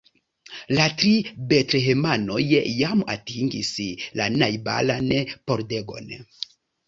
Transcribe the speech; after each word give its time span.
La 0.77 0.85
tri 1.01 1.09
betlehemanoj 1.51 2.39
jam 2.79 3.03
atingis 3.15 3.69
la 4.21 4.27
najbaran 4.39 5.11
pordegon. 5.51 6.11